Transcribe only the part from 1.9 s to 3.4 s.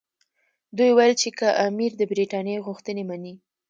د برټانیې غوښتنې مني.